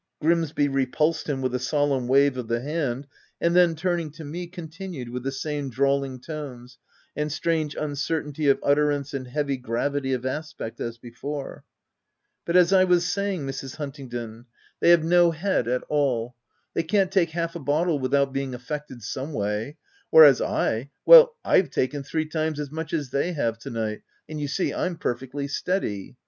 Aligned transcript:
»Grimsby 0.19 0.67
repulsed 0.67 1.29
him 1.29 1.43
with 1.43 1.53
a 1.53 1.59
solemn 1.59 2.07
wave 2.07 2.35
of 2.35 2.47
the 2.47 2.59
hand, 2.61 3.05
and 3.39 3.55
then, 3.55 3.75
turning 3.75 4.09
to 4.13 4.25
me, 4.25 4.47
con 4.47 4.67
tinued, 4.67 5.09
with 5.09 5.21
the 5.21 5.31
same 5.31 5.69
drawling 5.69 6.19
tones, 6.19 6.79
and 7.15 7.31
strange 7.31 7.75
uncertainty 7.75 8.47
of 8.47 8.57
utterance 8.63 9.13
and 9.13 9.27
heavy 9.27 9.57
gravity 9.57 10.11
of 10.13 10.25
aspect 10.25 10.81
as 10.81 10.97
before," 10.97 11.63
But 12.45 12.55
as 12.57 12.73
I 12.73 12.83
was 12.83 13.05
say 13.07 13.35
ing, 13.35 13.45
Mrs. 13.45 13.75
Huntingdon,— 13.75 14.47
they 14.79 14.89
have 14.89 15.03
no 15.03 15.29
head 15.29 15.67
at 15.67 15.83
OF 15.83 15.89
WILDFELL 15.89 15.89
HALL. 15.89 16.29
231 16.29 16.29
all 16.31 16.35
% 16.57 16.73
they 16.73 16.83
can't 16.83 17.11
take 17.11 17.35
half 17.35 17.55
a 17.55 17.59
bottle 17.59 17.99
without 17.99 18.33
being 18.33 18.55
affected 18.55 19.03
some 19.03 19.33
way; 19.33 19.77
whereas 20.09 20.41
I— 20.41 20.89
well, 21.05 21.35
Pve 21.45 21.69
taken 21.69 22.01
three 22.01 22.25
times 22.25 22.59
as 22.59 22.71
much 22.71 22.91
as 22.91 23.11
they 23.11 23.33
have 23.33 23.59
to 23.59 23.69
night, 23.69 24.01
and 24.27 24.41
you 24.41 24.47
see 24.47 24.73
I'm 24.73 24.97
perfectly 24.97 25.47
steady. 25.47 26.17